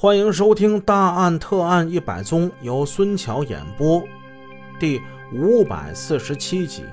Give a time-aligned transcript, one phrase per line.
[0.00, 4.00] 欢迎收听《大案特案一百宗》，由孙桥演播，
[4.78, 5.00] 第
[5.34, 6.84] 五百四十七集。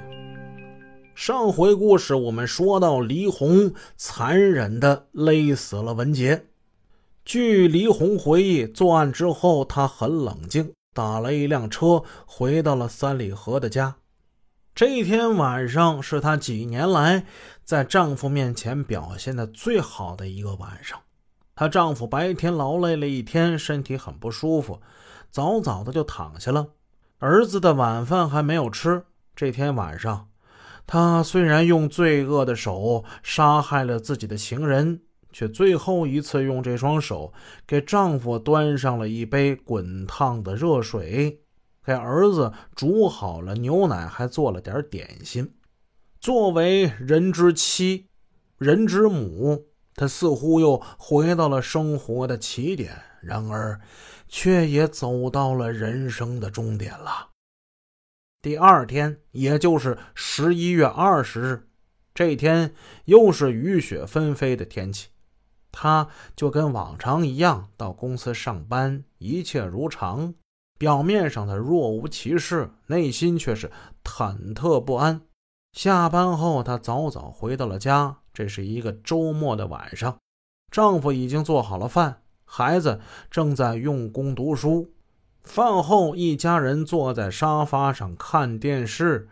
[1.13, 6.47] 上回故事我们说到，黎红残忍的勒死了文杰。
[7.23, 13.97] 据黎红回忆，作案之后他很冷静，打了一辆车回到了三里河的家。
[14.73, 17.27] 这一天晚上是她几年来
[17.63, 20.99] 在丈夫面前表现的最好的一个晚上。
[21.55, 24.81] 她丈夫白天劳累了一天，身体很不舒服，
[25.29, 26.67] 早早的就躺下了。
[27.19, 29.05] 儿子的晚饭还没有吃。
[29.33, 30.27] 这天晚上，
[30.85, 35.01] 她虽然用罪恶的手杀害了自己的情人，
[35.31, 37.33] 却最后一次用这双手
[37.65, 41.41] 给丈夫端上了一杯滚烫的热水，
[41.85, 45.53] 给儿子煮好了牛奶，还做了点点心。
[46.19, 48.07] 作为人之妻，
[48.57, 49.67] 人之母。
[49.95, 53.79] 他似乎又回到了生活的起点，然而，
[54.27, 57.29] 却也走到了人生的终点了。
[58.41, 61.67] 第二天，也就是十一月二十日，
[62.13, 65.07] 这天又是雨雪纷飞的天气，
[65.71, 70.35] 他就跟往常一样到公司上班，一切如常。
[70.77, 73.71] 表面上他若无其事，内心却是
[74.03, 75.21] 忐忑不安。
[75.71, 78.17] 下班后，他早早回到了家。
[78.35, 80.19] 这是一个周末的晚上，
[80.69, 82.99] 丈夫已经做好了饭，孩子
[83.31, 84.91] 正在用功读书。
[85.41, 89.29] 饭后，一家人坐在沙发上看电视，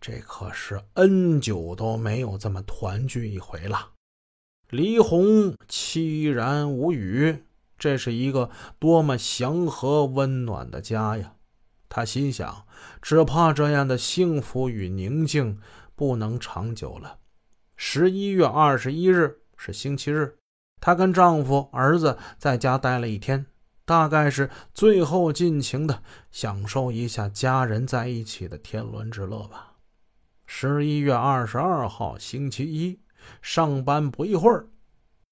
[0.00, 3.90] 这可是 N 久都没有这么团聚一回了。
[4.68, 7.44] 黎红凄然无语，
[7.78, 11.34] 这是一个多么祥和温暖的家呀！
[11.88, 12.66] 她心想，
[13.00, 15.60] 只怕这样的幸福与宁静
[15.94, 17.18] 不能长久了。
[17.82, 20.36] 十一月二十一日是星期日，
[20.82, 23.46] 她跟丈夫、儿子在家待了一天，
[23.86, 29.76] 大概是最后尽情的享受一下家人在一起的天伦之乐吧。
[30.44, 33.00] 十一月二十二号星期一，
[33.40, 34.66] 上班不一会儿，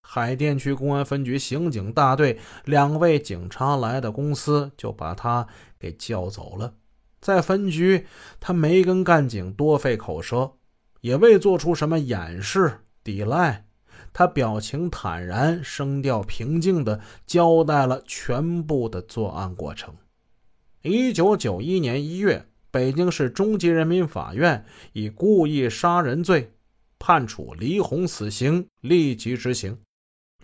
[0.01, 5.47] 海淀区公安分局刑警大队两位警察来的公司，就把他
[5.79, 6.73] 给叫走了。
[7.21, 8.07] 在分局，
[8.41, 10.55] 他没跟干警多费口舌。
[11.01, 13.67] 也未做出什么掩饰抵赖，
[14.13, 19.95] 他表情坦然，声调平静地交代了全部的作案过程。
[20.83, 26.53] 一九九一年一月，北京市中级人民法院以故意杀人罪
[26.99, 29.79] 判处黎红死刑，立即执行。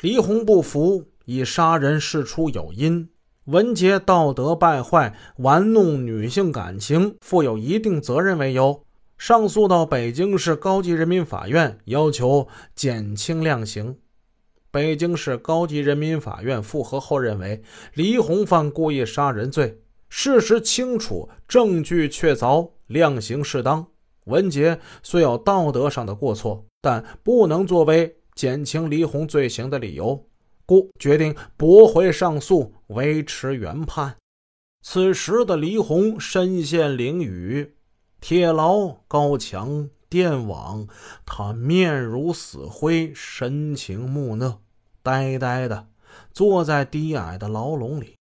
[0.00, 3.08] 黎红不服，以杀人事出有因，
[3.44, 8.84] 文杰道德败坏，玩弄女性感情，负有一定责任为由。
[9.16, 13.96] 上诉到北京市高级人民法院，要求减轻量刑。
[14.70, 17.62] 北京市高级人民法院复核后认为，
[17.94, 23.86] 黎红犯故意杀人罪，事实清楚，证据确凿，量刑适当。
[24.24, 30.26] 文杰虽有道德上的过错，但不能作为减轻黎红罪行的理由，
[30.66, 34.16] 故决定驳回上诉，维持原判。
[34.82, 37.73] 此时的黎红身陷囹圄。
[38.26, 40.88] 铁牢、高墙、电网，
[41.26, 44.60] 他面如死灰，神情木讷，
[45.02, 45.88] 呆呆的
[46.32, 48.16] 坐在低矮的牢笼里。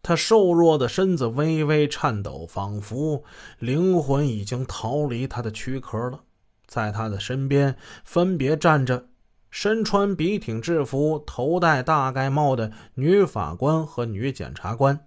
[0.00, 3.24] 他瘦弱的身子微微颤抖，仿佛
[3.58, 6.20] 灵魂已经逃离他的躯壳了。
[6.68, 7.74] 在他的身边，
[8.04, 9.08] 分别站着
[9.50, 15.04] 身穿笔挺制服、头戴大盖帽的女法官和女检察官。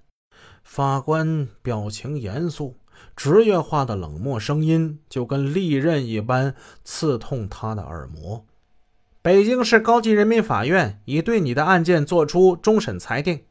[0.66, 2.76] 法官表情严肃。
[3.16, 8.46] 职业化的冷漠声音就跟利刃一般刺痛他的耳膜。
[9.22, 13.44] 北京市高级人民法院已对你的案件作出终审裁定，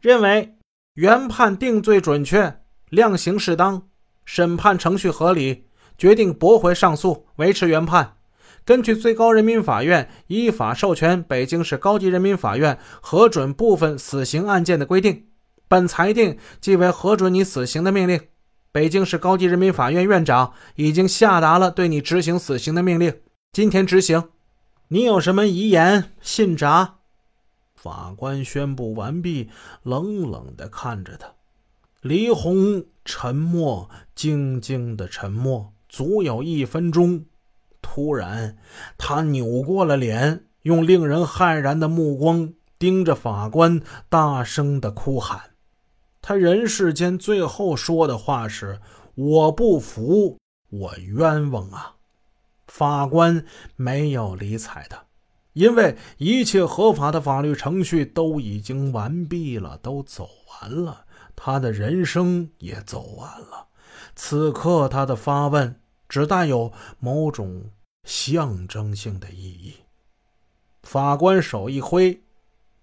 [0.00, 0.56] 认为
[0.94, 3.84] 原判定罪准确，量刑适当，
[4.24, 5.64] 审判程序合理，
[5.96, 8.16] 决定驳回上诉，维持原判。
[8.66, 15.26] 根据最高人民法院依法授权北京市高级人民法院核准部分死刑案件的规定，
[15.68, 18.20] 本裁定即为核准你死刑的命令。
[18.76, 24.28] 北京市高级人民法院院长已经下达了对你执行死刑的命令，今天执行。
[24.88, 26.10] 你有什么遗言？
[26.20, 26.96] 信札。
[27.74, 29.48] 法官宣布完毕，
[29.82, 31.28] 冷冷地看着他。
[32.02, 37.24] 黎红沉默，静静的沉默，足有一分钟。
[37.80, 38.58] 突然，
[38.98, 43.80] 他扭过了脸，用令人骇然的目光盯着法官，
[44.10, 45.55] 大声的哭喊。
[46.28, 48.80] 他人世间最后说的话是
[49.14, 50.36] ：“我不服，
[50.70, 51.94] 我冤枉啊！”
[52.66, 53.46] 法官
[53.76, 55.04] 没有理睬他，
[55.52, 61.04] 因为一切合法的法律程序都已经完毕了，都走完了，
[61.36, 63.68] 他的人生也走完了。
[64.16, 67.70] 此刻他的发问只带有某种
[68.02, 69.76] 象征性的意义。
[70.82, 72.20] 法官手一挥，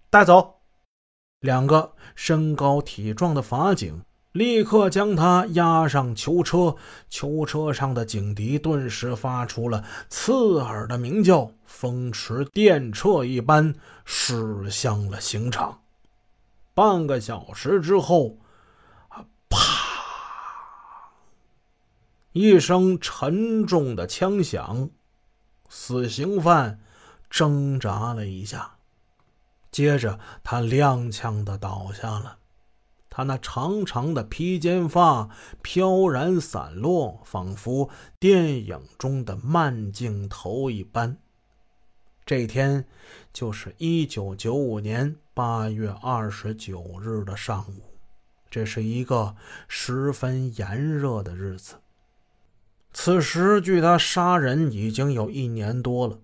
[0.10, 0.62] 带走。
[1.44, 4.02] 两个身高体壮的法警
[4.32, 6.78] 立刻将他押上囚车，
[7.10, 13.76] 囚车上的警笛顿时发出了刺耳的鸣叫，风驰电掣一般
[14.06, 15.82] 驶向了刑场。
[16.74, 18.38] 半个小时之后，
[19.50, 19.58] 啪！
[22.32, 24.90] 一声沉重的枪响，
[25.68, 26.80] 死刑犯
[27.30, 28.73] 挣扎了一下。
[29.74, 32.38] 接着，他踉跄的倒下了。
[33.10, 35.30] 他那长长的披肩发
[35.62, 37.90] 飘然散落，仿佛
[38.20, 41.18] 电影中的慢镜头一般。
[42.26, 42.86] 这天
[43.34, 47.82] 就是一九九五年八月二十九日的上午，
[48.50, 49.36] 这是一个
[49.68, 51.76] 十分炎热的日子。
[52.94, 56.20] 此时，距他杀人已经有一年多了。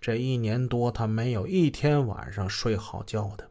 [0.00, 3.50] 这一年多，他没有一天晚上睡好觉的。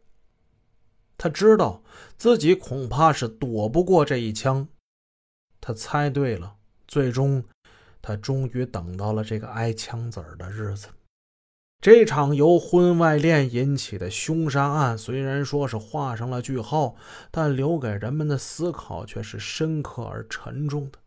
[1.17, 1.83] 他知道
[2.15, 4.67] 自己恐怕是躲不过这一枪。
[5.59, 6.55] 他猜对了，
[6.87, 7.43] 最终，
[8.01, 10.87] 他终于等到了这个挨枪子儿的日子。
[11.79, 16.95] 这场由婚外恋引起的凶杀案，虽然说是画上了句号，
[17.29, 20.99] 但留给人们的思考却是深刻而沉重的。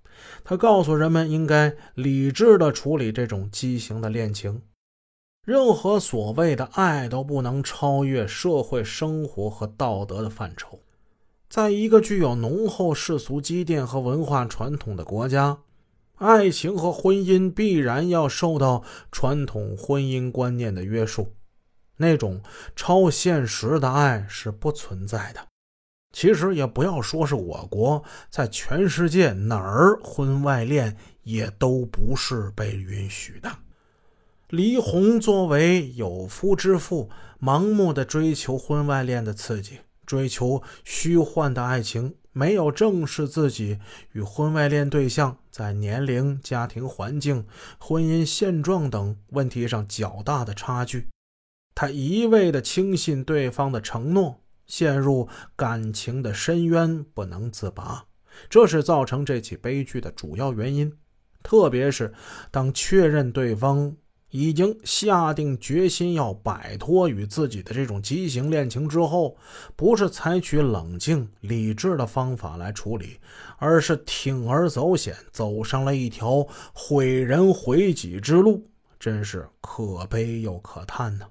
[0.44, 4.62] 他告诉人们，应该理智地处理这种畸形的恋情。
[5.50, 10.78] 任何所谓的爱都不能超越社会生活和道德的范畴。
[11.48, 15.58] 在一个具有浓厚世俗积淀和文化传统的国家，
[16.18, 21.34] 爱情和婚姻必然要受到传统婚姻观念的约束。
[21.96, 22.40] 那种
[22.76, 25.48] 超现实的爱是不存在的。
[26.12, 33.50] 其实也不要说是我国，在全世界哪儿婚外恋也都不是被允许的。
[34.50, 37.08] 黎红作为有夫之妇，
[37.40, 43.78] 盲目的追求婚外恋的刺激，追求虚幻的爱情，没有正视自己
[44.10, 47.46] 与婚外恋对象在年龄、家庭环境、
[47.78, 51.06] 婚姻现状等问题上较大的差距。
[51.72, 54.40] 他一味的轻信对方的承诺。
[54.66, 58.04] 陷入感情的深渊不能自拔，
[58.48, 60.96] 这是造成这起悲剧的主要原因。
[61.42, 62.14] 特别是
[62.52, 63.96] 当确认对方
[64.30, 69.36] 已经下定决心要摆脱与自己的这种畸形恋情之后，
[69.76, 73.18] 不是采取冷静理智的方法来处理，
[73.58, 78.68] 而是铤而走险，走上了一条毁人毁己之路，
[78.98, 81.26] 真是可悲又可叹呢。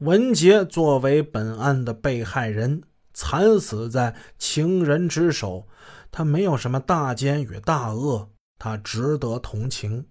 [0.00, 2.82] 文杰作为本案的被害人，
[3.14, 5.66] 惨死在情人之手，
[6.10, 8.28] 他没有什么大奸与大恶，
[8.58, 10.06] 他值得同情。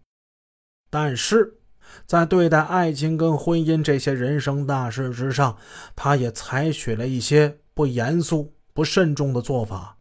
[0.89, 1.60] 但是，
[2.05, 5.57] 在对待爱情跟婚姻这些人生大事之上，
[5.95, 9.97] 他也采取了一些不严肃、不慎重的做法，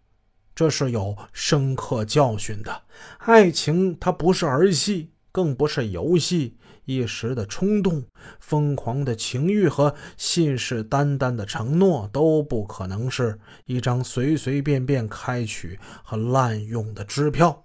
[0.55, 2.83] 这是有深刻教训的。
[3.19, 6.57] 爱情它不是儿戏，更不是游戏。
[6.87, 8.03] 一时的冲动、
[8.41, 17.63] 疯狂的情欲和信誓旦旦的承诺都不可能是一张随随便便开取和滥用的支票。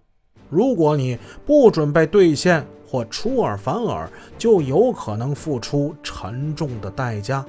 [0.48, 7.46] 如果你不准备兑现或出尔反尔，就有可能付出沉重的代价。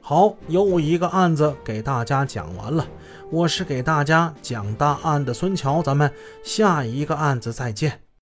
[0.00, 2.86] 好，又一个案子给大家讲完了。
[3.30, 6.12] 我是给大家讲大案的孙桥，咱们
[6.42, 8.03] 下一个案子再见。